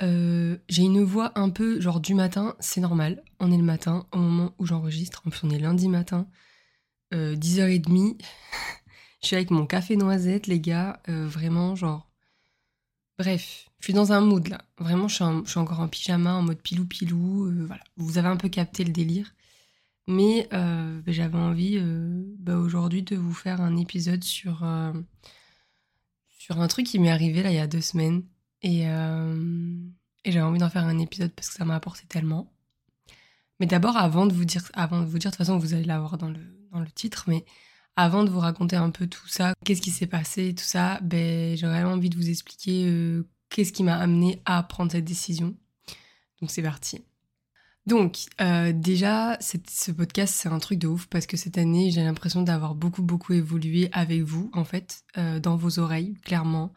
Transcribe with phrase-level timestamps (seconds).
[0.00, 3.22] Euh, j'ai une voix un peu genre du matin, c'est normal.
[3.40, 5.22] On est le matin au moment où j'enregistre.
[5.26, 6.28] En plus, on est lundi matin,
[7.12, 7.92] 10h30.
[7.92, 8.14] Euh,
[9.22, 11.02] je suis avec mon café noisette, les gars.
[11.08, 12.08] Euh, vraiment, genre.
[13.18, 14.62] Bref, je suis dans un mood là.
[14.78, 15.14] Vraiment, je
[15.46, 17.66] suis, encore en pyjama, en mode pilou-pilou.
[17.66, 17.82] voilà.
[17.96, 19.34] Vous avez un peu capté le délire.
[20.06, 20.48] Mais
[21.06, 21.78] j'avais envie
[22.38, 24.64] bah, aujourd'hui de vous faire un épisode sur,
[26.38, 28.22] sur un truc qui m'est arrivé là il y a deux semaines.
[28.62, 29.78] Et, euh,
[30.24, 32.52] et j'avais envie d'en faire un épisode parce que ça m'a apporté tellement.
[33.60, 35.84] Mais d'abord, avant de vous dire, avant de vous dire, de toute façon, vous allez
[35.84, 36.40] l'avoir dans le,
[36.72, 37.44] dans le titre, mais
[37.96, 41.56] avant de vous raconter un peu tout ça, qu'est-ce qui s'est passé, tout ça, ben,
[41.56, 45.56] j'aurais envie de vous expliquer euh, qu'est-ce qui m'a amené à prendre cette décision.
[46.40, 47.02] Donc c'est parti.
[47.86, 52.04] Donc euh, déjà, ce podcast c'est un truc de ouf parce que cette année j'ai
[52.04, 56.74] l'impression d'avoir beaucoup beaucoup évolué avec vous en fait, dans vos oreilles, clairement.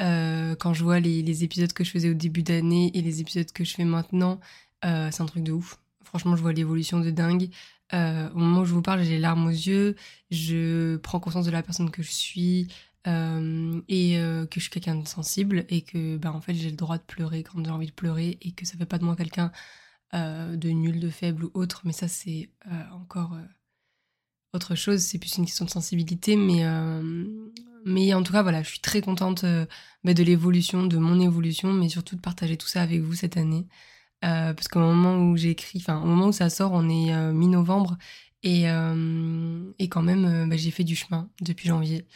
[0.00, 3.50] Euh, quand je vois les, épisodes que je faisais au début d'année et les épisodes
[3.52, 4.40] que je fais maintenant,
[4.84, 5.78] euh, c'est un truc de ouf.
[6.04, 7.50] Franchement, je vois l'évolution de dingue.
[7.94, 9.96] Euh, au moment où je vous parle, j'ai les larmes aux yeux.
[10.30, 12.68] Je prends conscience de la personne que je suis
[13.06, 14.16] et
[14.50, 17.02] que je suis quelqu'un de sensible et que, bah, en fait, j'ai le droit de
[17.02, 19.50] pleurer quand j'ai envie de pleurer et que ça fait pas de moi quelqu'un
[20.12, 21.82] de nul, de faible ou autre.
[21.84, 22.50] Mais ça, c'est
[22.92, 23.38] encore
[24.52, 25.00] autre chose.
[25.00, 26.64] C'est plus une question de sensibilité, mais
[27.88, 29.66] mais en tout cas, voilà, je suis très contente euh,
[30.04, 33.36] bah, de l'évolution, de mon évolution, mais surtout de partager tout ça avec vous cette
[33.36, 33.66] année.
[34.24, 37.32] Euh, parce qu'au moment où j'écris, enfin, au moment où ça sort, on est euh,
[37.32, 37.96] mi-novembre,
[38.44, 38.66] et,
[39.78, 42.06] et quand même, bah, j'ai fait du chemin depuis janvier.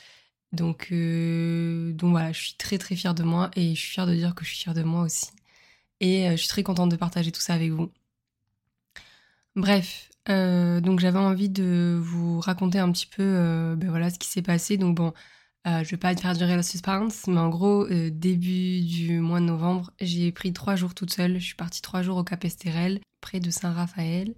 [0.52, 4.14] Donc, donc voilà, je suis très très fière de moi, et je suis fière de
[4.14, 5.26] dire que je suis fière de moi aussi.
[6.00, 7.90] Et je suis très contente de partager tout ça avec vous.
[9.56, 14.42] Bref, donc j'avais envie de vous raconter un petit peu ben voilà, ce qui s'est
[14.42, 14.76] passé.
[14.76, 15.12] Donc bon,
[15.66, 19.38] euh, je vais pas faire durer la suspense, mais en gros, euh, début du mois
[19.38, 21.38] de novembre, j'ai pris trois jours toute seule.
[21.38, 24.34] Je suis partie trois jours au Cap Estérel, près de Saint-Raphaël.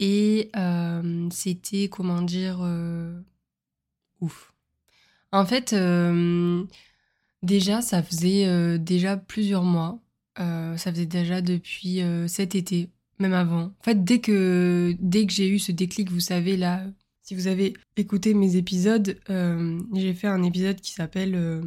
[0.00, 2.60] Et euh, c'était, comment dire,
[4.20, 4.54] ouf.
[5.32, 5.74] En fait,
[7.42, 10.00] déjà, ça faisait déjà plusieurs mois.
[10.36, 13.64] ça faisait déjà depuis cet été, même avant.
[13.64, 14.96] En fait, dès que,
[15.28, 16.84] j'ai eu ce déclic, vous savez, là,
[17.22, 21.62] si vous avez écouté mes épisodes, euh, j'ai fait un épisode qui s'appelle euh,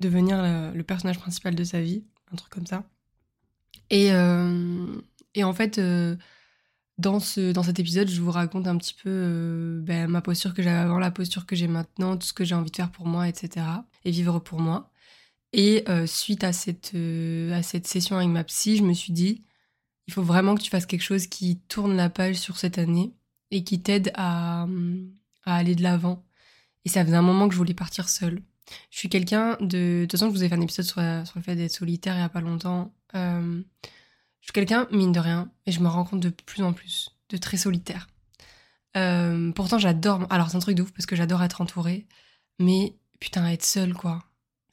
[0.00, 2.84] Devenir le, personnage principal de sa vie, un truc comme ça.
[3.90, 5.00] Et, euh,
[5.40, 5.80] en fait,
[6.98, 10.62] dans, ce, dans cet épisode, je vous raconte un petit peu ben, ma posture que
[10.62, 13.06] j'avais avant, la posture que j'ai maintenant, tout ce que j'ai envie de faire pour
[13.06, 13.66] moi, etc.
[14.04, 14.90] Et vivre pour moi.
[15.52, 16.94] Et suite à cette,
[17.52, 19.44] à cette session avec ma psy, je me suis dit,
[20.06, 23.14] il faut vraiment que tu fasses quelque chose qui tourne la page sur cette année
[23.50, 24.66] et qui t'aide à,
[25.44, 26.24] aller de l'avant.
[26.84, 28.42] Et ça faisait un moment que je voulais partir seule.
[28.90, 30.00] Je suis quelqu'un de...
[30.02, 32.14] De toute façon, je vous ai fait un épisode sur, sur le fait d'être solitaire
[32.14, 32.92] il n'y a pas longtemps.
[33.14, 33.62] Euh,
[34.40, 37.16] je suis quelqu'un, mine de rien, et je me rends compte de plus en plus,
[37.30, 38.08] de très solitaire.
[38.96, 40.26] Euh, pourtant, j'adore...
[40.30, 42.06] Alors, c'est un truc de ouf parce que j'adore être entourée.
[42.58, 44.22] Mais putain, être seule, quoi.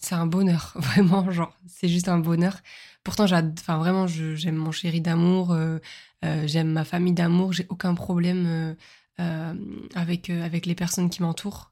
[0.02, 2.58] C'est un bonheur, vraiment, genre, c'est juste un bonheur.
[3.04, 5.78] Pourtant, enfin, vraiment, j'aime mon chéri d'amour, euh,
[6.26, 8.76] euh, j'aime ma famille d'amour, j'ai aucun problème
[9.20, 9.54] euh,
[9.94, 11.72] avec, avec les personnes qui m'entourent.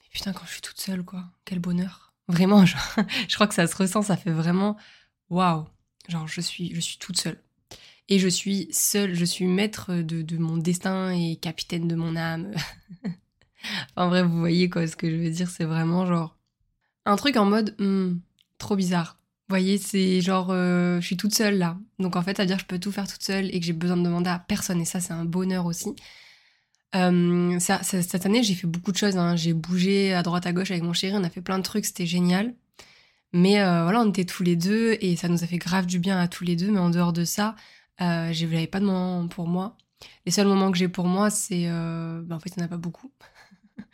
[0.00, 2.12] Mais putain, quand je suis toute seule, quoi, quel bonheur.
[2.28, 2.80] Vraiment, genre,
[3.28, 4.76] je crois que ça se ressent, ça fait vraiment
[5.28, 5.66] waouh.
[6.08, 7.40] Genre, je suis, je suis toute seule.
[8.08, 12.16] Et je suis seule, je suis maître de, de mon destin et capitaine de mon
[12.16, 12.52] âme.
[13.96, 16.39] en vrai, vous voyez quoi, ce que je veux dire, c'est vraiment genre
[17.10, 18.18] un truc en mode hmm,
[18.58, 19.18] trop bizarre.
[19.48, 21.76] Voyez, c'est genre, euh, je suis toute seule là.
[21.98, 23.72] Donc en fait, veut dire que je peux tout faire toute seule et que j'ai
[23.72, 24.80] besoin de demander à personne.
[24.80, 25.94] Et ça, c'est un bonheur aussi.
[26.94, 29.16] Euh, cette année, j'ai fait beaucoup de choses.
[29.16, 29.36] Hein.
[29.36, 31.14] J'ai bougé à droite à gauche avec mon chéri.
[31.16, 31.84] On a fait plein de trucs.
[31.84, 32.54] C'était génial.
[33.32, 35.98] Mais euh, voilà, on était tous les deux et ça nous a fait grave du
[35.98, 36.70] bien à tous les deux.
[36.70, 37.56] Mais en dehors de ça,
[37.98, 39.76] je n'avais pas de moment pour moi.
[40.26, 41.64] les seuls moments que j'ai pour moi, c'est.
[41.66, 43.10] Euh, bah, en fait, il n'y en a pas beaucoup.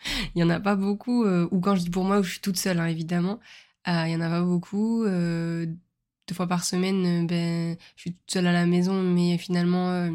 [0.35, 1.25] il n'y en a pas beaucoup.
[1.25, 3.41] Euh, ou quand je dis pour moi, où je suis toute seule, hein, évidemment.
[3.89, 5.05] Euh, il n'y en a pas beaucoup.
[5.05, 10.11] deux fois par semaine, ben, je suis toute seule à la maison, mais finalement.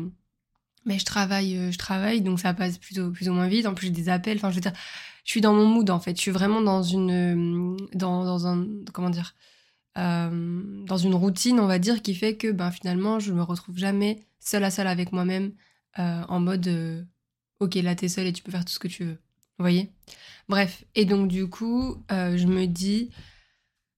[0.85, 3.65] mais je travaille, je travaille, donc ça passe plutôt plus ou moins vite.
[3.65, 4.37] En plus, j'ai des appels.
[4.37, 4.73] Enfin, je dire,
[5.23, 6.15] je suis dans mon mood en fait.
[6.17, 9.35] Je suis vraiment dans une, dans, dans un, comment dire,
[9.95, 14.25] dans une routine, on va dire, qui fait que, ben finalement, je me retrouve jamais
[14.41, 15.53] seule à seule avec moi-même,
[15.99, 17.03] euh, en mode euh,
[17.59, 19.17] ok là t'es seule et tu peux faire tout ce que tu veux.
[19.61, 19.91] Vous voyez
[20.49, 23.11] Bref, et donc du coup, euh, je me dis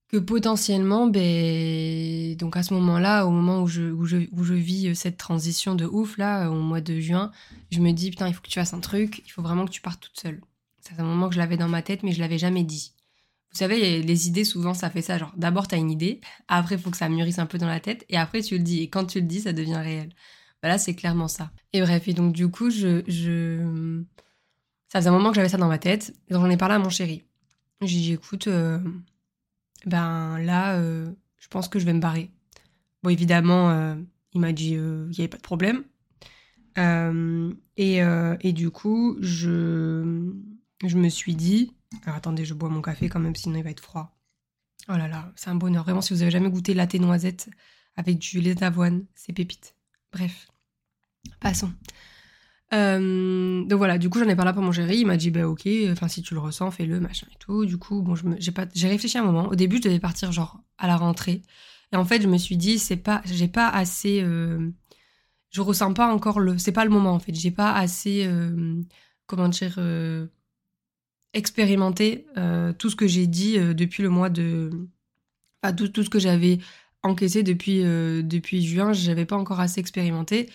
[0.09, 4.55] que potentiellement, ben, donc à ce moment-là, au moment où je, où, je, où je
[4.55, 7.31] vis cette transition de ouf, là, au mois de juin,
[7.71, 9.71] je me dis, putain, il faut que tu fasses un truc, il faut vraiment que
[9.71, 10.41] tu partes toute seule.
[10.81, 12.91] C'est un moment que je l'avais dans ma tête, mais je l'avais jamais dit.
[13.53, 15.17] Vous savez, les idées, souvent, ça fait ça.
[15.17, 16.19] Genre, d'abord, tu as une idée,
[16.49, 18.63] après, il faut que ça mûrisse un peu dans la tête, et après, tu le
[18.65, 18.81] dis.
[18.81, 20.09] Et quand tu le dis, ça devient réel.
[20.61, 21.51] Bah là, c'est clairement ça.
[21.71, 24.03] Et bref, et donc du coup, je, je...
[24.93, 26.13] ça faisait un moment que j'avais ça dans ma tête.
[26.29, 27.23] Donc j'en ai parlé à mon chéri.
[27.81, 28.77] J'ai dit, écoute, euh,
[29.87, 32.29] ben là, euh, je pense que je vais me barrer.
[33.01, 33.95] Bon, évidemment, euh,
[34.33, 35.83] il m'a dit, il n'y avait pas de problème.
[36.77, 40.31] Et, et, du coup, je,
[40.85, 41.73] je me suis dit,
[42.03, 44.15] alors attendez, je bois mon café quand même, sinon il va être froid.
[44.89, 45.85] Oh là là, c'est un bonheur.
[45.85, 47.49] Vraiment, si vous avez jamais goûté latte noisette
[47.95, 49.75] avec du lait d'avoine, c'est pépite.
[50.11, 50.51] Bref.
[51.39, 51.73] Passons.
[52.73, 55.47] Euh, donc voilà, du coup j'en ai parlé pour mon chéri, il m'a dit bah
[55.47, 57.65] ok, enfin si tu le ressens, fais-le, machin et tout.
[57.65, 59.47] Du coup, bon, j'ai pas, j'ai réfléchi un moment.
[59.47, 61.41] Au début, je devais partir genre à la rentrée,
[61.91, 64.71] et en fait, je me suis dit c'est pas, j'ai pas assez, euh,
[65.51, 68.81] je ressens pas encore le, c'est pas le moment en fait, j'ai pas assez, euh,
[69.27, 69.79] comment dire,
[71.33, 72.25] expérimenté
[72.79, 74.71] tout ce que j'ai dit depuis le mois de,
[75.61, 76.57] enfin tout, tout ce que j'avais
[77.03, 80.49] encaissé depuis depuis juin, j'avais pas encore assez expérimenté.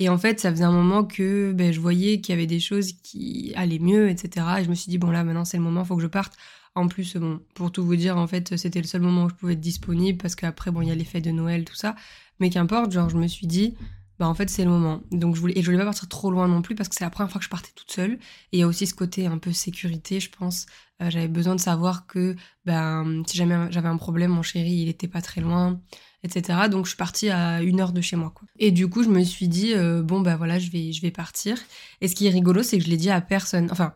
[0.00, 2.58] Et en fait, ça faisait un moment que ben, je voyais qu'il y avait des
[2.58, 4.46] choses qui allaient mieux, etc.
[4.58, 6.08] Et je me suis dit, bon là, maintenant c'est le moment, il faut que je
[6.08, 6.32] parte.
[6.74, 9.34] En plus, bon, pour tout vous dire, en fait, c'était le seul moment où je
[9.34, 11.96] pouvais être disponible parce qu'après, bon, il y a les fêtes de Noël, tout ça.
[12.38, 13.74] Mais qu'importe, genre, je me suis dit,
[14.20, 15.00] bah en fait, c'est le moment.
[15.10, 17.04] Donc, je voulais, et je voulais pas partir trop loin non plus parce que c'est
[17.04, 18.12] la première fois que je partais toute seule.
[18.52, 20.66] Et il y a aussi ce côté un peu sécurité, je pense.
[21.00, 22.36] Euh, j'avais besoin de savoir que,
[22.66, 25.80] ben, si jamais j'avais un problème, mon chéri, il était pas très loin
[26.22, 26.68] etc.
[26.70, 28.30] Donc je suis partie à une heure de chez moi.
[28.34, 28.46] Quoi.
[28.58, 31.10] Et du coup, je me suis dit, euh, bon, bah voilà, je vais, je vais
[31.10, 31.56] partir.
[32.02, 33.68] Et ce qui est rigolo, c'est que je l'ai dit à personne.
[33.72, 33.94] Enfin,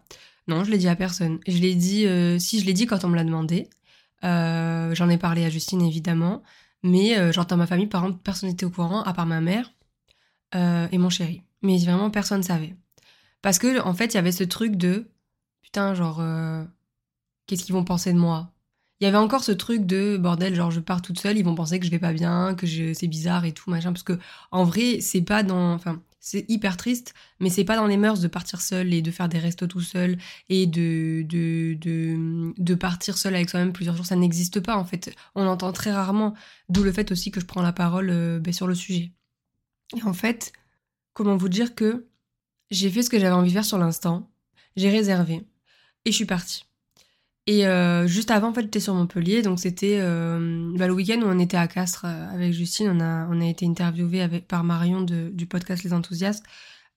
[0.49, 1.39] non, je l'ai dit à personne.
[1.47, 3.69] Je l'ai dit, euh, si je l'ai dit quand on me l'a demandé.
[4.23, 6.43] J'en ai parlé à Justine, évidemment.
[6.83, 9.74] Mais dans ma famille, par exemple, personne n'était au courant, à part ma mère
[10.55, 11.43] et mon chéri.
[11.63, 12.77] Mais vraiment, personne ne savait.
[13.43, 15.07] Parce que, en fait, il y avait ce truc de,
[15.63, 16.23] putain, genre,
[17.47, 18.51] qu'est-ce qu'ils vont penser de moi?
[19.01, 21.55] Il y avait encore ce truc de bordel, genre je pars toute seule, ils vont
[21.55, 23.93] penser que je vais pas bien, que c'est bizarre et tout, machin.
[23.93, 24.19] Parce que
[24.51, 25.75] en vrai, c'est pas dans.
[25.75, 29.11] Enfin, c'est hyper triste, mais c'est pas dans les mœurs de partir seul et de
[29.11, 30.17] faire des restos tout seul
[30.49, 34.07] et de, de, de, de partir seul avec soi-même plusieurs jours.
[34.07, 35.15] Ça n'existe pas en fait.
[35.35, 36.33] On entend très rarement.
[36.71, 39.13] D'où le fait aussi que je prends la parole euh, ben, sur le sujet.
[39.97, 40.53] Et en fait,
[41.13, 42.07] comment vous dire que
[42.71, 44.31] j'ai fait ce que j'avais envie de faire sur l'instant,
[44.77, 45.47] j'ai réservé
[46.05, 46.65] et je suis partie.
[47.47, 51.21] Et euh, juste avant, en fait, j'étais sur Montpellier, donc c'était euh, bah, le week-end
[51.21, 52.89] où on était à Castres euh, avec Justine.
[52.89, 56.45] On a, on a été interviewé par Marion du podcast Les Enthousiastes,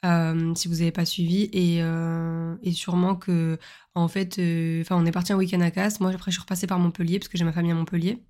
[0.03, 1.49] si vous n'avez pas suivi.
[1.51, 1.79] Et,
[2.63, 3.57] et sûrement que,
[3.93, 4.39] en fait,
[4.81, 6.01] enfin, on est parti un week-end à Castres.
[6.01, 8.23] Moi, après, je suis repassée par Montpellier, parce que j'ai ma famille à Montpellier.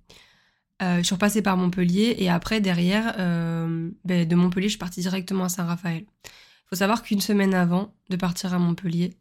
[0.80, 5.44] Je suis repassée par Montpellier, et après, derrière, ben, de Montpellier, je suis partie directement
[5.44, 6.04] à Saint-Raphaël.
[6.24, 9.16] Il faut savoir qu'une semaine avant de partir à Montpellier,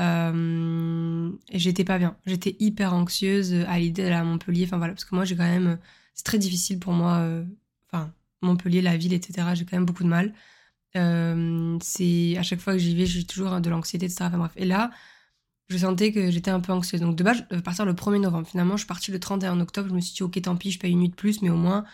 [0.00, 2.16] euh, j'étais pas bien.
[2.26, 4.64] J'étais hyper anxieuse à l'idée d'aller à Montpellier.
[4.64, 5.78] Enfin voilà, parce que moi j'ai quand même.
[6.14, 7.16] C'est très difficile pour moi.
[7.18, 7.44] Euh,
[7.90, 8.12] enfin,
[8.42, 9.48] Montpellier, la ville, etc.
[9.54, 10.34] J'ai quand même beaucoup de mal.
[10.96, 14.24] Euh, c'est à chaque fois que j'y vais, j'ai toujours de l'anxiété, etc.
[14.24, 14.52] Enfin bref.
[14.56, 14.90] Et là,
[15.68, 17.00] je sentais que j'étais un peu anxieuse.
[17.00, 18.46] Donc de base, je devais partir le 1er novembre.
[18.46, 19.88] Finalement, je suis partie le 31 octobre.
[19.88, 21.56] Je me suis dit, ok, tant pis, je paye une nuit de plus, mais au
[21.56, 21.84] moins,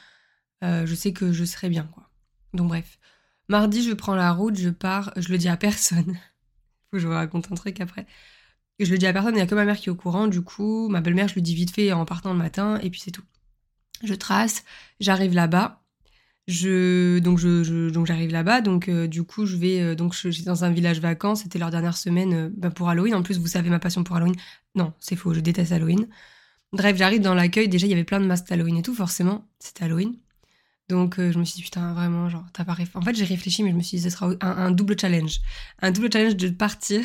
[0.62, 2.09] je sais que je serai bien, quoi.
[2.54, 2.99] Donc bref.
[3.49, 6.19] Mardi, je prends la route, je pars, je le dis à personne
[6.99, 8.07] je vous raconte un truc après.
[8.78, 10.28] je le dis à personne, il n'y a que ma mère qui est au courant.
[10.28, 13.00] Du coup, ma belle-mère, je lui dis vite fait en partant le matin, et puis
[13.00, 13.25] c'est tout.
[14.02, 14.64] Je trace,
[15.00, 15.84] j'arrive là-bas.
[16.46, 17.38] Donc
[18.06, 21.00] j'arrive là-bas donc euh, du coup je vais euh, donc je, suis dans un village
[21.00, 23.14] vacances c'était leur dernière semaine euh, bah, pour Halloween.
[23.14, 24.36] En plus vous savez ma passion pour Halloween.
[24.74, 26.06] Non c'est faux je déteste Halloween.
[26.72, 29.48] Bref j'arrive dans l'accueil déjà il y avait plein de masques Halloween et tout forcément
[29.58, 30.16] c'était Halloween.
[30.90, 33.70] Donc je me suis dit putain vraiment genre t'as pas En fait j'ai réfléchi mais
[33.70, 35.40] je me suis dit ce sera un, double challenge,
[35.80, 37.00] un double challenge de partir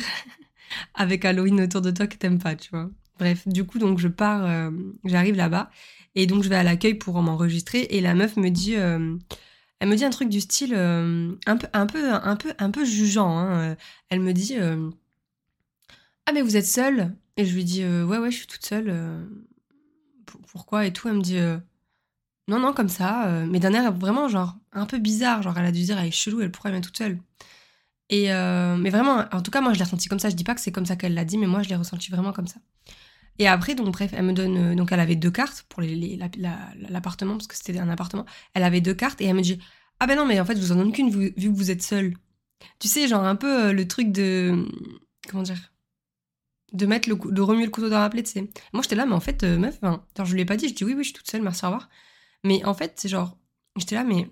[0.94, 2.90] avec Halloween autour de toi que t'aimes pas, tu vois.
[3.20, 4.72] Bref, du coup donc je pars,
[5.04, 5.70] j'arrive là-bas
[6.16, 9.18] et donc je vais à l'accueil pour m'enregistrer et la meuf me dit, elle
[9.80, 12.84] Elle me dit un truc du style un peu, un peu, un peu, un peu
[12.84, 13.38] jugeant.
[13.38, 13.76] Hein.
[14.10, 14.56] Elle me dit
[16.26, 17.16] ah mais vous êtes seule?
[17.36, 18.94] Et je lui dis ouais ouais je suis toute seule.
[20.52, 20.86] pourquoi?
[20.86, 21.38] Et tout Elle me dit
[22.46, 23.44] non non comme ça.
[23.48, 25.42] mais d'un air vraiment genre un peu bizarre.
[25.42, 27.18] Genre elle a dû dire elle est chelou elle pourrait être toute seule.
[28.10, 30.28] Et mais vraiment en tout cas moi je l'ai ressenti comme ça.
[30.28, 32.10] Je dis pas que c'est comme ça qu'elle l'a dit mais moi je l'ai ressenti
[32.10, 32.60] vraiment comme ça.
[33.40, 34.76] Et après, donc, bref, elle me donne.
[34.76, 38.26] donc, elle avait deux cartes pour l'appartement, parce que c'était un appartement.
[38.52, 39.58] Elle avait deux cartes et elle me dit
[39.98, 41.82] Ah ben non, mais en fait, je vous en donne qu'une vu, que vous êtes
[41.82, 42.14] seule.
[42.78, 44.68] Tu sais, genre un peu euh, le truc de.
[45.26, 45.72] Comment dire
[46.74, 48.50] De mettre le, de remuer le couteau dans la plaie, tu sais.
[48.74, 50.68] Moi, j'étais là, mais en fait, euh, meuf, genre, je lui ai pas dit.
[50.68, 51.88] Je dis Oui, oui, je suis toute seule, merci, au revoir.
[52.44, 53.38] Mais en fait, c'est genre.
[53.78, 54.28] J'étais là, mais.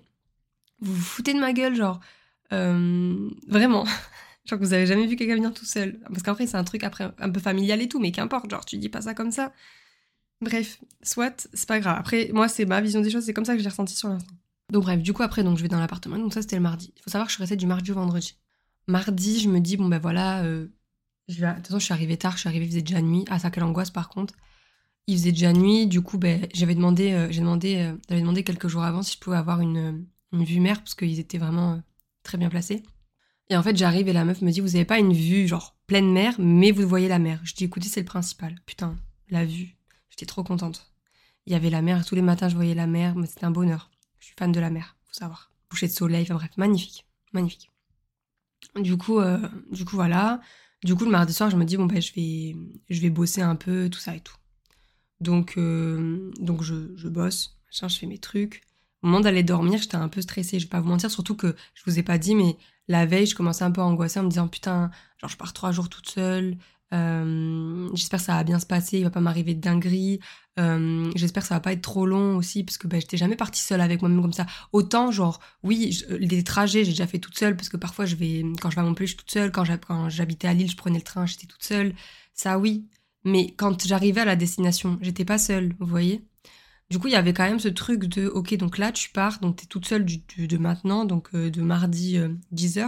[0.81, 1.99] Vous vous foutez de ma gueule, genre.
[2.53, 3.85] Euh, vraiment.
[4.49, 5.99] Genre que vous avez jamais vu quelqu'un venir tout seul.
[6.07, 8.77] Parce qu'après, c'est un truc après un peu familial et tout, mais qu'importe, genre tu
[8.77, 9.53] dis pas ça comme ça.
[10.41, 11.97] Bref, soit, c'est pas grave.
[11.99, 14.33] Après, moi, c'est ma vision des choses, c'est comme ça que j'ai ressenti sur l'instant.
[14.71, 16.17] Donc bref, du coup, après, donc je vais dans l'appartement.
[16.17, 16.91] Donc ça, c'était le mardi.
[16.97, 18.37] Il faut savoir que je suis restée du mardi au vendredi.
[18.87, 20.67] Mardi, je me dis, bon ben voilà, euh,
[21.27, 23.25] je de toute façon, je suis arrivée tard, je suis arrivée, il faisait déjà nuit.
[23.29, 24.33] Ah, ça, quelle angoisse par contre.
[25.05, 28.43] Il faisait déjà nuit, du coup, ben, j'avais demandé, euh, j'ai demandé, euh, j'avais demandé
[28.43, 31.81] quelques jours avant si je pouvais avoir une, une vue mer, parce qu'ils étaient vraiment
[32.23, 32.83] très bien placés.
[33.49, 35.75] Et en fait, j'arrive et la meuf me dit Vous avez pas une vue, genre
[35.87, 37.41] pleine mer, mais vous voyez la mer.
[37.43, 38.55] Je dis Écoutez, c'est le principal.
[38.65, 38.95] Putain,
[39.29, 39.75] la vue.
[40.09, 40.91] J'étais trop contente.
[41.45, 43.51] Il y avait la mer, tous les matins, je voyais la mer, mais c'était un
[43.51, 43.89] bonheur.
[44.19, 45.51] Je suis fan de la mer, faut savoir.
[45.69, 47.05] Boucher de soleil, enfin bref, magnifique.
[47.33, 47.71] Magnifique.
[48.75, 49.39] Du coup, euh,
[49.71, 50.41] du coup, voilà.
[50.83, 52.55] Du coup, le mardi soir, je me dis Bon, ben, je vais,
[52.89, 54.35] je vais bosser un peu, tout ça et tout.
[55.21, 58.61] Donc, euh, donc je, je bosse, je fais mes trucs.
[59.01, 61.55] Au moment d'aller dormir, j'étais un peu stressée, je vais pas vous mentir, surtout que
[61.73, 64.23] je vous ai pas dit, mais la veille, je commençais un peu à angoisser en
[64.23, 66.57] me disant putain, genre je pars trois jours toute seule.
[66.91, 70.19] Euh, j'espère que ça va bien se passer, il va pas m'arriver de dinguerie.
[70.59, 73.35] Euh, j'espère que ça va pas être trop long aussi, parce que bah, j'étais jamais
[73.35, 74.45] partie seule avec moi-même comme ça.
[74.73, 78.43] Autant, genre, oui, les trajets, j'ai déjà fait toute seule, parce que parfois, je vais,
[78.59, 79.51] quand je vais à Montpellier, je suis toute seule.
[79.51, 79.65] Quand
[80.09, 81.93] j'habitais à Lille, je prenais le train, j'étais toute seule.
[82.33, 82.87] Ça, oui.
[83.23, 86.28] Mais quand j'arrivais à la destination, j'étais pas seule, vous voyez?
[86.89, 89.39] Du coup, il y avait quand même ce truc de, ok, donc là, tu pars,
[89.39, 92.17] donc tu es toute seule de maintenant, donc euh, de mardi
[92.53, 92.87] 10h euh,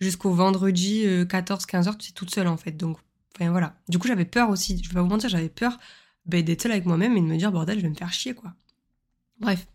[0.00, 2.72] jusqu'au vendredi 14-15h, euh, tu es toute seule en fait.
[2.72, 2.98] Donc,
[3.38, 3.76] voilà.
[3.88, 5.78] Du coup, j'avais peur aussi, je vais pas vous mentir, j'avais peur
[6.24, 8.34] ben, d'être seule avec moi-même et de me dire, bordel, je vais me faire chier,
[8.34, 8.54] quoi.
[9.40, 9.66] Bref.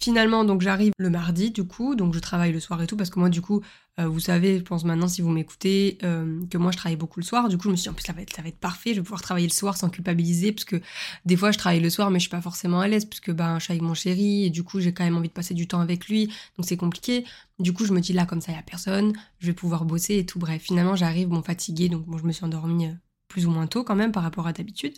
[0.00, 3.18] Finalement, j'arrive le mardi, du coup, donc je travaille le soir et tout, parce que
[3.18, 3.62] moi, du coup,
[3.98, 7.18] euh, vous savez, je pense maintenant, si vous m'écoutez, euh, que moi, je travaille beaucoup
[7.18, 7.48] le soir.
[7.48, 9.52] Du coup, je me suis dit, ça va, être, parfait, je vais pouvoir travailler le
[9.52, 10.80] soir sans culpabiliser, parce que
[11.24, 13.58] des fois, je travaille le soir, mais je suis pas forcément à l'aise, puisque ben,
[13.58, 15.66] je suis avec mon chéri, et du coup, j'ai quand même envie de passer du
[15.66, 17.24] temps avec lui, donc c'est compliqué.
[17.58, 19.84] Du coup, je me dis, là, comme ça, il y a personne, je vais pouvoir
[19.84, 20.38] bosser et tout.
[20.38, 22.92] Bref, finalement, j'arrive, bon, fatiguée, donc je me suis endormie euh,
[23.26, 24.94] plus ou moins tôt quand même par rapport à d'habitude.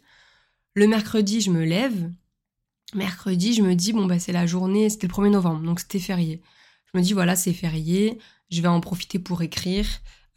[0.74, 2.12] Le mercredi, je me lève,
[2.94, 5.98] mercredi, je me dis, bon, bah, c'est la journée, c'était le 1er novembre, donc c'était
[5.98, 6.42] férié.
[6.92, 8.18] Je me dis, voilà, c'est férié,
[8.50, 9.86] je vais en profiter pour écrire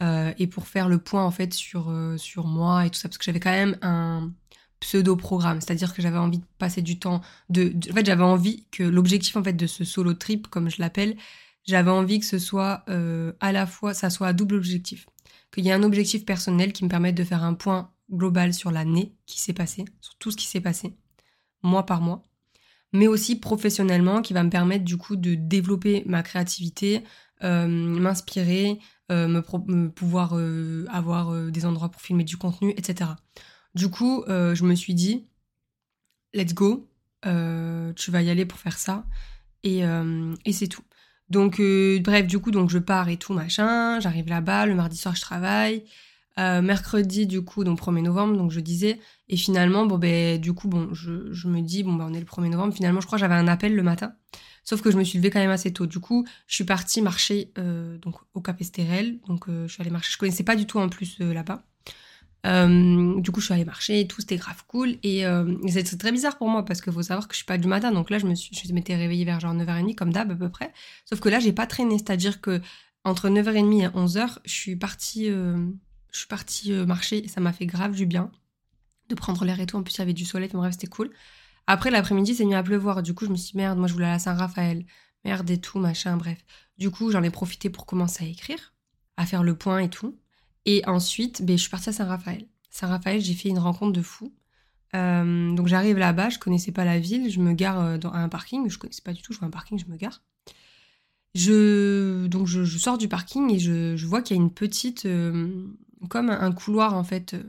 [0.02, 3.10] euh, et pour faire le point, en fait, sur, euh, sur moi et tout ça,
[3.10, 4.32] parce que j'avais quand même un
[4.80, 8.84] pseudo-programme, c'est-à-dire que j'avais envie de passer du temps, de, en fait, j'avais envie que
[8.84, 11.16] l'objectif, en fait, de ce solo trip, comme je l'appelle,
[11.66, 15.08] j'avais envie que ce soit euh, à la fois, ça soit à double objectif.
[15.54, 18.72] Qu'il y ait un objectif personnel qui me permette de faire un point global sur
[18.72, 20.98] l'année qui s'est passée, sur tout ce qui s'est passé,
[21.62, 22.24] mois par mois,
[22.94, 27.04] mais aussi professionnellement qui va me permettre du coup de développer ma créativité,
[27.44, 28.80] euh, m'inspirer,
[29.12, 33.10] euh, me, pouvoir euh, avoir des endroits pour filmer du contenu, etc.
[33.76, 35.28] Du coup, je me suis dit,
[36.34, 36.88] let's go,
[37.24, 39.06] tu vas y aller pour faire ça,
[39.64, 39.84] et,
[40.52, 40.84] c'est tout.
[41.30, 41.60] Donc,
[42.02, 45.22] bref, du coup, donc je pars et tout, machin, j'arrive là-bas, le mardi soir, je
[45.22, 45.84] travaille,
[46.40, 49.00] euh, mercredi, du coup, donc 1er novembre, donc je disais.
[49.30, 52.20] Et finalement, bon, ben, du coup, bon, je, je me dis, bon, ben, on est
[52.20, 52.74] le 1er novembre.
[52.74, 54.14] Finalement, je crois j'avais un appel le matin.
[54.64, 55.86] Sauf que je me suis levée quand même assez tôt.
[55.86, 59.20] Du coup, je suis partie marcher euh, donc, au Cap Estérel.
[59.28, 60.12] Donc, euh, je suis allée marcher.
[60.12, 61.64] Je connaissais pas du tout en plus là-bas.
[62.44, 64.96] du coup, je suis allée marcher et tout, c'était grave cool.
[65.04, 65.26] Et
[65.70, 67.92] c'est très bizarre pour moi parce qu'il faut savoir que je suis pas du matin.
[67.92, 70.50] Donc là, je me suis, je m'étais réveillée vers genre 9h30, comme d'hab à peu
[70.50, 70.74] près.
[71.06, 71.98] Sauf que là, j'ai pas traîné.
[72.00, 72.60] C'est-à-dire que
[73.04, 75.30] entre 9h30 et 11h, je suis partie
[76.14, 78.32] je suis partie euh, marcher et ça m'a fait grave du bien
[79.10, 79.76] de prendre l'air et tout.
[79.76, 81.12] En plus, il y avait du soleil, bref, c'était cool.
[81.68, 83.04] Après, l'après-midi, c'est mis à pleuvoir.
[83.04, 84.86] Du coup, je me suis dit, merde, moi, je voulais aller à Saint-Raphaël.
[85.26, 86.46] Merde et tout, machin, bref.
[86.78, 88.74] Du coup, j'en ai profité pour commencer à écrire,
[89.18, 90.18] à faire le point et tout.
[90.66, 92.48] Et ensuite, ben, je suis partie à Saint-Raphaël.
[92.70, 94.34] Saint-Raphaël, j'ai fait une rencontre de fou.
[94.96, 98.30] Euh, donc, j'arrive là-bas, je connaissais pas la ville, je me gare euh, dans un
[98.30, 98.70] parking.
[98.70, 100.22] Je connaissais pas du tout, je vois un parking, je me gare.
[101.34, 105.08] Je, donc, je, sors du parking et je, vois qu'il y a une petite
[106.10, 107.34] comme un couloir en fait.
[107.34, 107.44] Euh,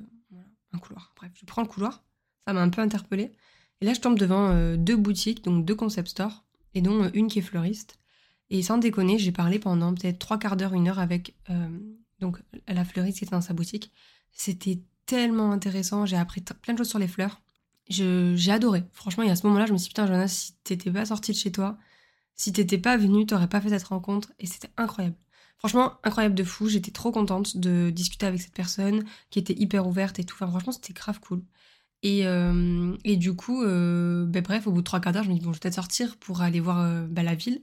[0.72, 1.12] un couloir.
[1.16, 2.02] Bref, je prends le couloir.
[2.46, 3.32] Ça m'a un peu interpellée.
[3.80, 6.44] Et là, je tombe devant euh, deux boutiques, donc deux concept stores,
[6.74, 7.98] et dont euh, une qui est fleuriste.
[8.50, 11.34] Et sans déconner, j'ai parlé pendant peut-être trois quarts d'heure, une heure avec
[12.20, 13.90] donc la fleuriste qui était dans sa boutique.
[14.32, 16.06] C'était tellement intéressant.
[16.06, 17.40] J'ai appris plein de choses sur les fleurs.
[17.88, 18.84] J'ai adoré.
[18.92, 21.32] Franchement, y a ce moment-là, je me suis dit, putain, Jonas, si t'étais pas sorti
[21.32, 21.78] de chez toi,
[22.34, 24.32] si t'étais pas venu, t'aurais pas fait cette rencontre.
[24.38, 25.16] Et c'était incroyable.
[25.58, 26.68] Franchement, incroyable de fou.
[26.68, 30.36] J'étais trop contente de discuter avec cette personne qui était hyper ouverte et tout.
[30.36, 31.42] Franchement, c'était grave cool.
[32.04, 35.30] Et, euh, et du coup, euh, ben bref, au bout de trois quarts d'heure, je
[35.30, 37.62] me dis, bon, je vais peut-être sortir pour aller voir euh, ben, la ville.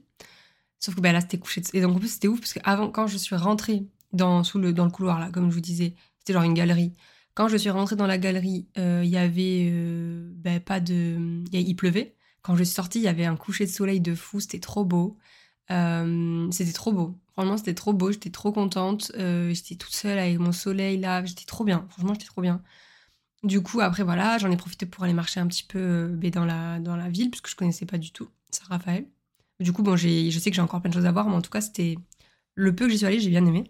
[0.80, 1.62] Sauf que ben, là, c'était couché.
[1.74, 4.58] Et donc, en plus, c'était ouf parce que avant, quand je suis rentrée dans, sous
[4.58, 6.92] le, dans le couloir, là, comme je vous disais, c'était genre une galerie.
[7.34, 11.44] Quand je suis rentrée dans la galerie, il y avait pas de.
[11.52, 12.16] Il pleuvait.
[12.42, 14.40] Quand je suis sortie, il y avait un coucher de soleil de fou.
[14.40, 15.16] C'était trop beau.
[15.68, 17.21] c'était trop beau.
[17.32, 18.12] Franchement, c'était trop beau.
[18.12, 19.12] J'étais trop contente.
[19.16, 21.24] j'étais toute seule avec mon soleil là.
[21.24, 21.86] J'étais trop bien.
[21.90, 22.62] Franchement, j'étais trop bien.
[23.42, 26.30] Du coup, après, voilà, j'en ai profité pour aller marcher un petit peu euh, ben,
[26.30, 29.06] dans, la, dans la ville, puisque je connaissais pas du tout Saint-Raphaël.
[29.60, 31.42] Du coup, bon, je sais que j'ai encore plein de choses à voir, mais en
[31.42, 31.96] tout cas, c'était
[32.54, 33.64] le peu que j'y suis allée, j'ai bien aimé.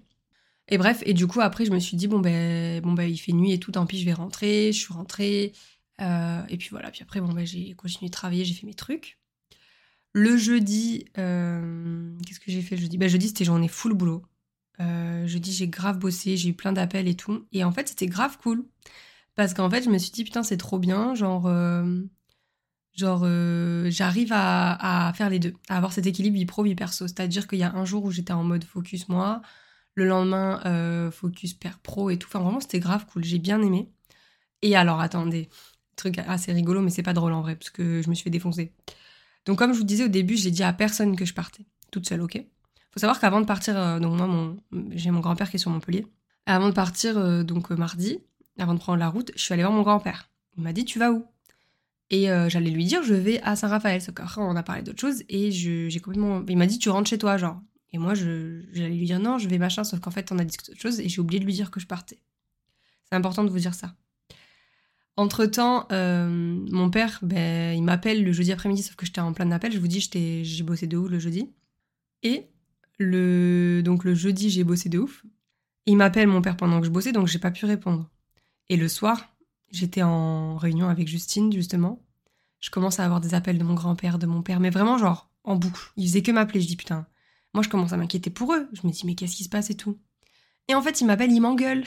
[0.68, 3.16] Et bref, et du coup, après, je me suis dit, bon, ben, bon, ben il
[3.18, 4.72] fait nuit et tout, tant pis, je vais rentrer.
[4.72, 5.52] Je suis rentrée.
[6.00, 8.74] Euh, et puis voilà, puis après, bon, ben, j'ai continué de travailler, j'ai fait mes
[8.74, 9.18] trucs.
[10.14, 12.98] Le jeudi, euh, qu'est-ce que j'ai fait le jeudi?
[12.98, 14.22] Ben, Jeudi, c'était journée full boulot.
[14.78, 17.46] jeudi, j'ai grave bossé, j'ai eu plein d'appels et tout.
[17.52, 18.64] Et en fait, c'était grave cool.
[19.34, 21.14] Parce qu'en fait, je me suis dit, putain, c'est trop bien.
[21.14, 22.02] Genre, euh,
[22.94, 27.06] genre euh, j'arrive à, faire les deux, à avoir cet équilibre vie pro, vie perso.
[27.08, 29.42] C'est-à-dire qu'il y a un jour où j'étais en mode focus moi,
[29.94, 32.28] le lendemain, euh, focus père pro et tout.
[32.28, 33.24] Enfin, vraiment, c'était grave cool.
[33.24, 33.90] J'ai bien aimé.
[34.62, 35.48] Et alors, attendez,
[35.96, 38.30] truc assez rigolo, mais c'est pas drôle en vrai, parce que je me suis fait
[38.30, 38.72] défoncer.
[39.46, 42.08] Donc, comme je vous disais au début, j'ai dit à personne que je partais, toute
[42.08, 42.42] seule, ok?
[42.92, 44.56] Faut savoir qu'avant de partir, donc moi,
[44.90, 46.06] j'ai mon grand-père qui est sur Montpellier.
[46.46, 48.18] Avant de partir, donc mardi,
[48.58, 50.30] avant de prendre la route, je suis allée voir mon grand-père.
[50.56, 51.24] Il m'a dit Tu vas où?
[52.10, 54.00] Et euh, j'allais lui dire Je vais à Saint-Raphaël.
[54.02, 56.44] Sauf on a parlé d'autre chose et j'ai complètement.
[56.48, 57.60] Il m'a dit Tu rentres chez toi, genre.
[57.92, 59.84] Et moi, j'allais lui dire Non, je vais machin.
[59.84, 61.80] Sauf qu'en fait, on a discuté d'autre chose et j'ai oublié de lui dire que
[61.80, 62.20] je partais.
[63.08, 63.94] C'est important de vous dire ça.
[65.16, 66.28] Entre temps, euh,
[66.70, 69.72] mon père, ben, il m'appelle le jeudi après-midi, sauf que j'étais en plein appel.
[69.72, 70.00] Je vous dis,
[70.44, 71.50] j'ai bossé de ouf le jeudi.
[72.22, 72.48] Et
[72.98, 75.24] le, donc le jeudi, j'ai bossé de ouf.
[75.86, 78.08] Il m'appelle mon père pendant que je bossais, donc j'ai pas pu répondre.
[78.68, 79.34] Et le soir,
[79.70, 82.02] j'étais en réunion avec Justine, justement.
[82.60, 85.30] Je commence à avoir des appels de mon grand-père, de mon père, mais vraiment genre
[85.44, 85.92] en boucle.
[85.96, 86.60] Ils faisaient que m'appeler.
[86.60, 87.06] Je dis putain.
[87.54, 88.68] Moi, je commence à m'inquiéter pour eux.
[88.72, 89.98] Je me dis mais qu'est-ce qui se passe et tout?
[90.72, 91.84] Et en fait, il m'appelle, il m'engueule.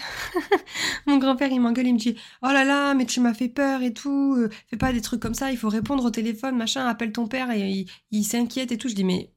[1.08, 3.82] mon grand-père, il m'engueule, il me dit Oh là là, mais tu m'as fait peur
[3.82, 4.36] et tout.
[4.38, 7.28] Euh, fais pas des trucs comme ça, il faut répondre au téléphone, machin, appelle ton
[7.28, 8.88] père et il, s'inquiète et tout.
[8.88, 9.34] Je dis Mais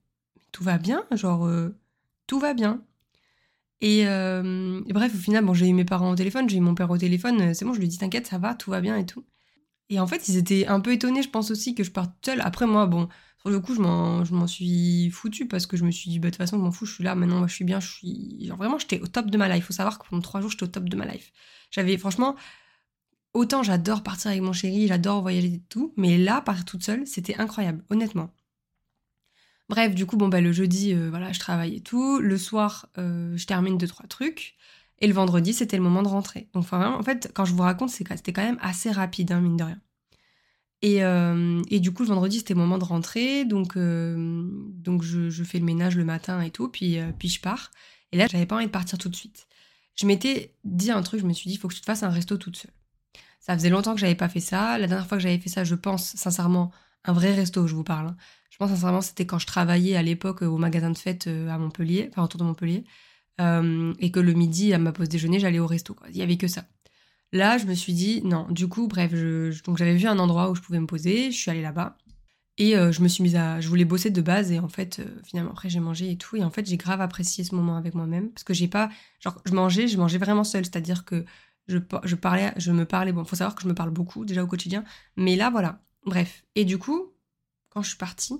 [0.52, 1.74] tout va bien, genre, euh,
[2.26, 2.84] tout va bien.
[3.82, 6.90] Euh, et, bref, au final, j'ai eu mes parents au téléphone, j'ai eu mon père
[6.90, 9.24] au téléphone, c'est bon, je lui dit t'inquiète, ça va, tout va bien et tout.
[9.88, 12.42] Et en fait, ils étaient un peu étonnés, je pense aussi, que je parte seule.
[12.42, 13.08] Après, moi, bon,
[13.48, 16.34] sur le coup, je m'en suis foutu parce que je me suis dit, bah, de
[16.34, 18.46] toute façon, je m'en fous, je suis là, maintenant, je suis bien, je suis.
[18.46, 19.64] Genre, vraiment, j'étais au top de ma life.
[19.64, 21.32] Faut savoir que pendant trois jours, j'étais au top de ma life.
[21.70, 22.37] J'avais, franchement,
[23.32, 27.06] autant j'adore partir avec mon chéri, j'adore voyager et tout, mais là, partir toute seule,
[27.06, 28.34] c'était incroyable, honnêtement.
[29.70, 32.20] Bref, du coup, bon, bah, le jeudi, euh, voilà, je travaille et tout.
[32.20, 34.56] Le soir, euh, je termine deux, trois trucs.
[35.00, 36.48] Et le vendredi, c'était le moment de rentrer.
[36.54, 39.64] Donc, en fait, quand je vous raconte, c'était quand même assez rapide, hein, mine de
[39.64, 39.80] rien.
[40.82, 43.44] Et, euh, et, du coup, le vendredi, c'était le moment de rentrer.
[43.44, 46.68] Donc, donc je, fais le ménage le matin et tout.
[46.68, 47.70] Puis, puis je pars.
[48.12, 49.48] Et là, j'avais pas envie de partir tout de suite.
[49.94, 52.04] Je m'étais dit un truc, je me suis dit, il faut que je te fasse
[52.04, 52.70] un resto toute seule.
[53.40, 54.78] Ça faisait longtemps que j'avais pas fait ça.
[54.78, 56.70] La dernière fois que j'avais fait ça, je pense sincèrement,
[57.04, 58.08] un vrai resto, je vous parle.
[58.08, 58.16] Hein.
[58.50, 61.58] Je pense sincèrement, c'était quand je travaillais à l'époque au magasin de fête euh, à
[61.58, 62.84] Montpellier, enfin autour de Montpellier,
[63.40, 65.96] euh, et que le midi, à ma pause déjeuner, j'allais au resto.
[66.10, 66.64] Il y avait que ça.
[67.32, 69.12] Là, je me suis dit, non, du coup, bref,
[69.64, 71.96] donc j'avais vu un endroit où je pouvais me poser, je suis allée là-bas.
[72.56, 73.60] Et euh, je me suis mise à.
[73.60, 76.36] Je voulais bosser de base, et en fait, finalement, après, j'ai mangé et tout.
[76.36, 78.30] Et en fait, j'ai grave apprécié ce moment avec moi-même.
[78.30, 78.90] Parce que j'ai pas.
[79.20, 80.64] Genre, je mangeais, je mangeais vraiment seule.
[80.64, 81.24] C'est-à-dire que
[81.68, 83.12] je, je, parlais, je me parlais.
[83.12, 84.82] Bon, faut savoir que je me parle beaucoup déjà au quotidien.
[85.16, 85.80] Mais là, voilà.
[86.04, 86.44] Bref.
[86.56, 87.12] Et du coup,
[87.70, 88.34] quand je suis partie,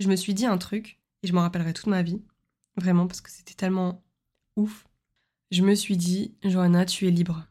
[0.00, 2.20] je me suis dit un truc, et je m'en rappellerai toute ma vie,
[2.76, 4.02] vraiment, parce que c'était tellement
[4.56, 4.86] ouf.
[5.50, 7.46] Je me suis dit, Johanna, tu es libre.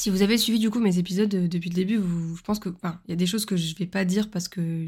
[0.00, 2.70] Si vous avez suivi du coup mes épisodes euh, depuis le début, je pense que,
[2.70, 4.86] il y a des choses que je vais pas dire parce que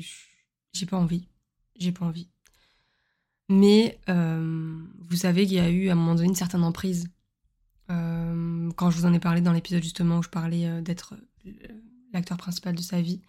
[0.72, 1.28] j'ai pas envie.
[1.78, 2.30] J'ai pas envie.
[3.50, 4.74] Mais euh,
[5.10, 7.10] vous savez qu'il y a eu à un moment donné une certaine emprise.
[7.90, 11.14] Euh, quand je vous en ai parlé dans l'épisode justement où je parlais d'être
[12.14, 13.20] l'acteur principal de sa vie,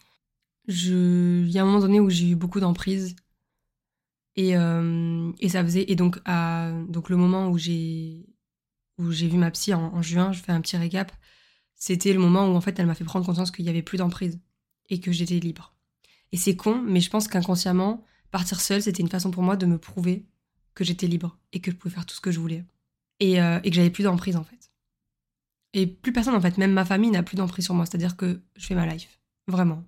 [0.69, 3.13] il y a un moment donné où j'ai eu beaucoup d'emprise.
[4.37, 5.91] Et, ça faisait.
[5.91, 8.25] Et donc, le moment où j'ai
[8.97, 11.11] vu ma psy en, juin, je fais un petit récap,
[11.85, 13.97] c'était le moment où en fait elle m'a fait prendre conscience qu'il y avait plus
[13.97, 14.39] d'emprise
[14.89, 15.75] et que j'étais libre.
[16.31, 19.65] Et c'est con, mais je pense qu'inconsciemment, partir seule, c'était une façon pour moi de
[19.65, 20.25] me prouver
[20.75, 22.63] que j'étais libre et que je pouvais faire tout ce que je voulais.
[23.19, 24.71] Et, euh, et que j'avais plus d'emprise en fait.
[25.73, 28.41] Et plus personne en fait, même ma famille n'a plus d'emprise sur moi, c'est-à-dire que
[28.55, 29.19] je fais ma life.
[29.49, 29.83] Vraiment.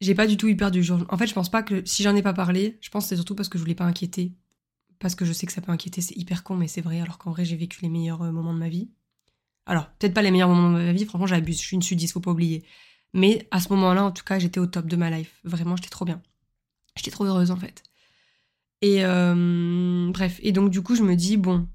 [0.00, 1.04] J'ai pas du tout eu peur du jour.
[1.10, 3.16] En fait, je pense pas que si j'en ai pas parlé, je pense que c'est
[3.16, 4.34] surtout parce que je voulais pas inquiéter.
[4.98, 7.18] Parce que je sais que ça peut inquiéter, c'est hyper con, mais c'est vrai, alors
[7.18, 8.90] qu'en vrai, j'ai vécu les meilleurs euh, moments de ma vie.
[9.70, 12.12] Alors, peut-être pas les meilleurs moments de ma vie, franchement, j'abuse, je suis une sudiste,
[12.12, 12.64] faut pas oublier.
[13.14, 15.38] Mais à ce moment-là, en tout cas, j'étais au top de ma life.
[15.44, 16.20] Vraiment, j'étais trop bien.
[16.96, 17.84] J'étais trop heureuse, en fait.
[18.82, 21.68] Et euh, bref, et donc, du coup, je me dis, bon,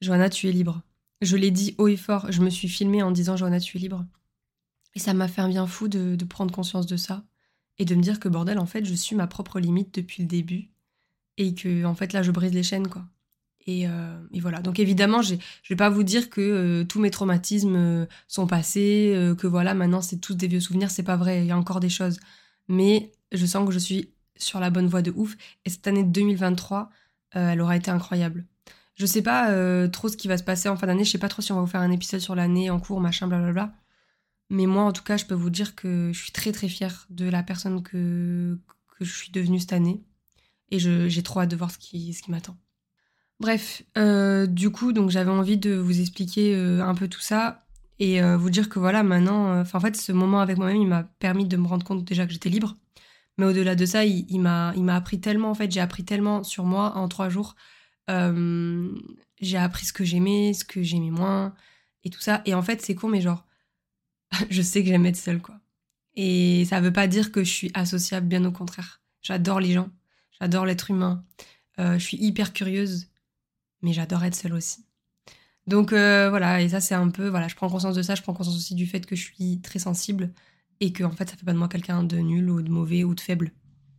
[0.00, 0.82] Johanna, tu es libre.
[1.20, 3.80] Je l'ai dit haut et fort, je me suis filmée en disant, Johanna, tu es
[3.80, 4.06] libre.
[4.94, 7.24] Et ça m'a fait un bien fou de, de prendre conscience de ça
[7.78, 10.28] et de me dire que bordel, en fait, je suis ma propre limite depuis le
[10.28, 10.70] début
[11.38, 13.04] et que, en fait, là, je brise les chaînes, quoi.
[13.66, 14.60] Et, euh, et voilà.
[14.60, 15.34] Donc évidemment, je
[15.68, 20.02] vais pas vous dire que euh, tous mes traumatismes euh, sont passés, que voilà, maintenant
[20.02, 20.90] c'est tous des vieux souvenirs.
[20.90, 21.40] C'est pas vrai.
[21.40, 22.18] Il y a encore des choses.
[22.68, 25.36] Mais je sens que je suis sur la bonne voie de ouf.
[25.64, 26.90] Et cette année 2023,
[27.32, 28.46] elle aura été incroyable.
[28.94, 31.04] Je sais pas trop ce qui va se passer en fin d'année.
[31.04, 33.00] Je sais pas trop si on va vous faire un épisode sur l'année en cours,
[33.00, 33.74] machin, blablabla.
[34.48, 37.06] Mais moi, en tout cas, je peux vous dire que je suis très très fière
[37.10, 38.58] de la personne que,
[39.00, 40.02] je suis devenue cette année.
[40.70, 42.56] Et j'ai trop hâte de voir ce qui m'attend.
[43.38, 47.66] Bref, euh, du coup, donc j'avais envie de vous expliquer euh, un peu tout ça
[47.98, 51.04] et euh, vous dire que voilà, maintenant, en fait, ce moment avec moi-même, il m'a
[51.04, 52.76] permis de me rendre compte déjà que j'étais libre.
[53.38, 56.64] Mais au-delà de ça, il, il m'a appris tellement, en fait, j'ai appris tellement sur
[56.64, 57.56] moi en trois jours.
[58.08, 61.54] j'ai appris ce que j'aimais, ce que j'aimais moins
[62.04, 62.42] et tout ça.
[62.46, 63.44] Et en fait, c'est con, mais genre,
[64.50, 65.56] je sais que j'aime être seule, quoi.
[66.14, 69.02] Et ça veut pas dire que je suis associable, bien au contraire.
[69.20, 69.90] J'adore les gens,
[70.40, 71.24] j'adore l'être humain.
[71.78, 73.08] je suis hyper curieuse
[73.86, 74.84] mais j'adore être seule aussi.
[75.68, 78.22] Donc euh, voilà, et ça c'est un peu, voilà, je prends conscience de ça, je
[78.22, 80.32] prends conscience aussi du fait que je suis très sensible
[80.80, 83.04] et que en fait ça fait pas de moi quelqu'un de nul ou de mauvais
[83.04, 83.52] ou de faible.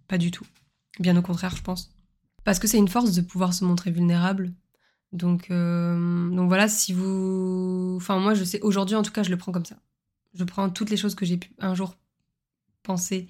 [0.10, 0.46] Pas du tout.
[1.00, 1.90] Bien au contraire, je pense.
[2.44, 4.54] Parce que c'est une force de pouvoir se montrer vulnérable.
[5.14, 7.96] Donc, euh, donc voilà, si vous...
[7.96, 9.78] Enfin moi je sais, aujourd'hui en tout cas je le prends comme ça.
[10.34, 11.96] Je prends toutes les choses que j'ai pu un jour
[12.84, 13.30] penser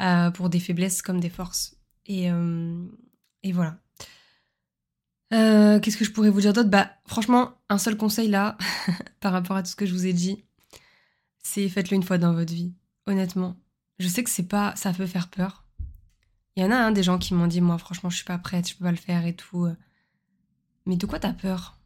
[0.00, 1.76] euh, pour des faiblesses comme des forces.
[2.06, 2.30] Et,
[3.42, 3.78] et voilà.
[5.68, 6.70] Euh, qu'est-ce que je pourrais vous dire d'autre?
[6.70, 8.56] Bah, franchement, un seul conseil là,
[9.20, 10.44] par rapport à tout ce que je vous ai dit,
[11.42, 12.72] c'est faites-le une fois dans votre vie.
[13.06, 13.56] Honnêtement,
[13.98, 15.64] je sais que c'est pas, ça peut faire peur.
[16.56, 18.38] Il y en a hein, des gens qui m'ont dit, moi, franchement, je suis pas
[18.38, 19.68] prête, je peux pas le faire et tout.
[20.86, 21.78] Mais de quoi t'as peur?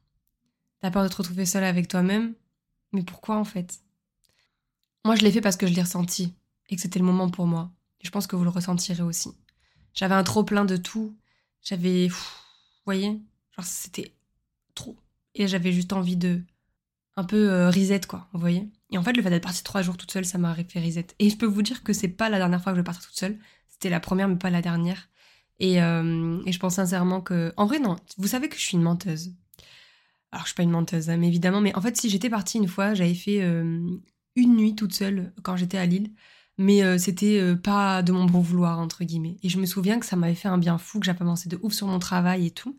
[0.80, 2.34] T'as peur de te retrouver seule avec toi-même?
[2.92, 3.80] Mais pourquoi en fait?
[5.04, 6.34] Moi, je l'ai fait parce que je l'ai ressenti
[6.68, 7.70] et que c'était le moment pour moi.
[8.02, 9.32] Je pense que vous le ressentirez aussi.
[9.94, 11.16] J'avais un trop plein de tout.
[11.62, 12.16] J'avais, vous
[12.84, 13.20] voyez,
[13.56, 14.12] Genre, c'était
[14.74, 14.96] trop.
[15.34, 16.42] Et j'avais juste envie de.
[17.16, 18.70] Un peu euh, reset, quoi, vous voyez.
[18.90, 21.08] Et en fait, le fait d'être partie trois jours toute seule, ça m'a fait reset.
[21.18, 23.02] Et je peux vous dire que c'est pas la dernière fois que je vais partir
[23.06, 23.38] toute seule.
[23.68, 25.10] C'était la première, mais pas la dernière.
[25.60, 27.52] Et, euh, je pense sincèrement que.
[27.58, 27.96] En vrai, non.
[28.16, 29.34] Vous savez que je suis une menteuse.
[30.30, 31.60] Alors, je suis pas une menteuse, hein, mais évidemment.
[31.60, 33.86] Mais en fait, si j'étais partie une fois, j'avais fait euh,
[34.34, 36.10] une nuit toute seule quand j'étais à Lille.
[36.58, 39.36] Mais c'était pas de mon bon vouloir, entre guillemets.
[39.42, 41.58] Et je me souviens que ça m'avait fait un bien fou, que j'avais avancé de
[41.62, 42.76] ouf sur mon travail et tout.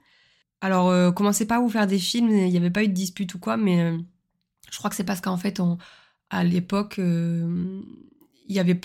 [0.63, 2.93] Alors, euh, commencez pas à vous faire des films, il n'y avait pas eu de
[2.93, 3.97] dispute ou quoi, mais euh,
[4.71, 5.61] je crois que c'est parce qu'en fait,
[6.29, 7.81] à l'époque, euh,
[8.47, 8.75] il y avait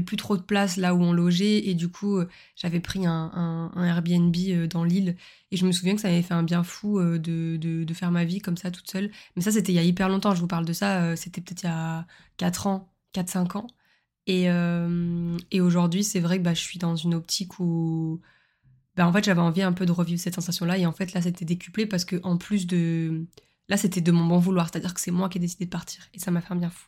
[0.00, 2.20] plus trop de place là où on logeait et du coup
[2.54, 4.34] j'avais pris un, Airbnb
[4.68, 5.16] dans l'île
[5.50, 8.40] et je me souviens que ça m'avait fait un bien fou de, faire ma vie
[8.40, 9.10] comme ça toute seule.
[9.34, 11.62] Mais ça c'était il y a hyper longtemps je vous parle de ça c'était peut-être
[11.62, 13.66] il y a 4 ans 4-5 ans
[14.26, 14.44] et,
[15.50, 18.20] et aujourd'hui c'est vrai que bah, je suis dans une optique où
[18.96, 21.12] bah, en fait j'avais envie un peu de revivre cette sensation là et en fait
[21.12, 23.26] là c'était décuplé parce que en plus de
[23.68, 25.66] là c'était de mon bon vouloir c'est à dire que c'est moi qui ai décidé
[25.66, 26.86] de partir et ça m'a fait un bien fou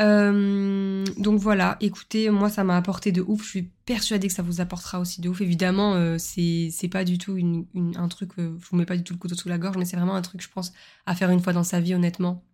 [0.00, 3.44] euh, donc voilà, écoutez, moi ça m'a apporté de ouf.
[3.44, 5.40] Je suis persuadée que ça vous apportera aussi de ouf.
[5.40, 9.04] Évidemment, euh, c'est pas du tout une, un truc, euh, je vous mets pas du
[9.04, 10.72] tout le couteau sous la gorge, mais c'est vraiment un truc, je pense,
[11.06, 12.44] à faire une fois dans sa vie, honnêtement.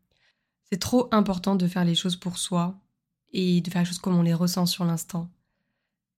[0.71, 2.79] C'est trop important de faire les choses pour soi
[3.33, 5.31] et de faire les choses comme on les ressent sur l'instant.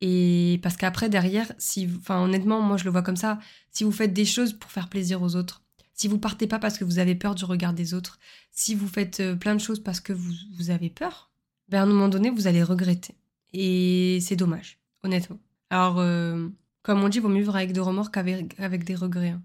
[0.00, 3.38] Et parce qu'après, derrière, si, enfin, honnêtement, moi je le vois comme ça,
[3.70, 6.78] si vous faites des choses pour faire plaisir aux autres, si vous partez pas parce
[6.78, 8.18] que vous avez peur du regard des autres,
[8.50, 11.30] si vous faites euh, plein de choses parce que vous, vous avez peur,
[11.68, 13.14] ben à un moment donné, vous allez regretter.
[13.52, 15.38] Et c'est dommage, honnêtement.
[15.68, 16.48] Alors, euh,
[16.82, 19.30] comme on dit, vaut mieux vivre avec des remords qu'avec avec des regrets.
[19.30, 19.42] Hein.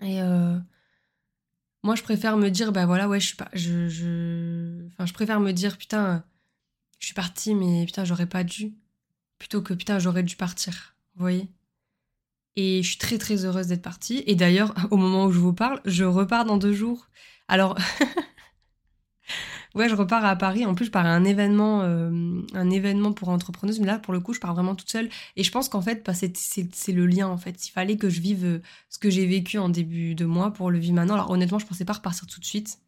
[0.00, 0.58] Et euh,
[1.82, 3.50] moi, je préfère me dire, ben voilà, ouais, je suis pas.
[3.52, 4.86] Je, je...
[4.88, 6.24] Enfin, je préfère me dire, putain,
[6.98, 8.72] je suis partie, mais putain, j'aurais pas dû
[9.40, 10.94] plutôt que putain, j'aurais dû partir.
[11.16, 11.48] Vous voyez
[12.54, 14.22] Et je suis très très heureuse d'être partie.
[14.26, 17.08] Et d'ailleurs, au moment où je vous parle, je repars dans deux jours.
[17.48, 17.76] Alors,
[19.74, 20.66] ouais, je repars à Paris.
[20.66, 23.80] En plus, je pars à un événement, euh, un événement pour entrepreneuses.
[23.80, 25.08] Mais là, pour le coup, je pars vraiment toute seule.
[25.36, 27.26] Et je pense qu'en fait, bah, c'est le lien.
[27.26, 30.26] En fait, il fallait que je vive euh, ce que j'ai vécu en début de
[30.26, 31.14] mois pour le vivre maintenant.
[31.14, 32.78] Alors honnêtement, je pensais pas repartir tout de suite.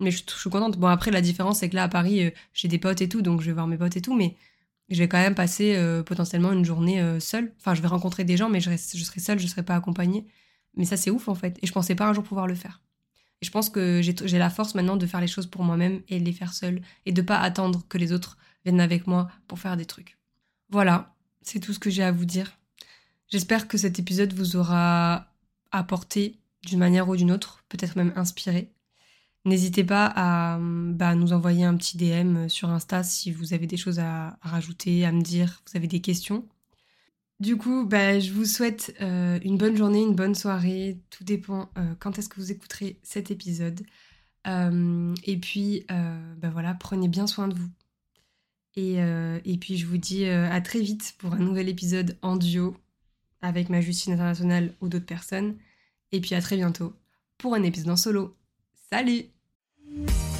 [0.00, 0.78] Mais je, suis contente.
[0.78, 3.22] Bon, après, la différence, c'est que là, à Paris, euh, j'ai des potes et tout,
[3.22, 4.14] donc je vais voir mes potes et tout.
[4.16, 4.36] Mais
[4.88, 7.52] je vais quand même passer potentiellement une journée seule.
[7.58, 10.26] Enfin, je vais rencontrer des gens, mais je, serai seule, je serai pas accompagnée.
[10.76, 11.58] Mais ça, c'est ouf, en fait.
[11.62, 12.82] Et je pensais pas un jour pouvoir le faire.
[13.42, 16.20] Et je pense que j'ai la force maintenant de faire les choses pour moi-même et
[16.20, 19.58] de les faire seule et de pas attendre que les autres viennent avec moi pour
[19.58, 20.16] faire des trucs.
[20.70, 22.58] Voilà, c'est tout ce que j'ai à vous dire.
[23.28, 25.26] J'espère que cet épisode vous aura
[25.70, 28.70] apporté d'une manière ou d'une autre, peut-être même inspiré.
[29.46, 33.76] N'hésitez pas à bah, nous envoyer un petit DM sur Insta si vous avez des
[33.76, 36.48] choses à, rajouter, à me dire, vous avez des questions.
[37.38, 40.98] Du coup, bah, je vous souhaite euh, une bonne journée, une bonne soirée.
[41.10, 43.86] Tout dépend euh, quand est-ce que vous écouterez cet épisode.
[44.48, 47.70] Euh, et puis, bah, voilà, prenez bien soin de vous.
[48.74, 52.76] Et, et puis, je vous dis à très vite pour un nouvel épisode en duo
[53.42, 55.56] avec ma Justine internationale ou d'autres personnes.
[56.10, 56.94] Et puis, à très bientôt
[57.38, 58.36] pour un épisode en solo.
[58.90, 59.35] Salut
[59.88, 60.35] Thank you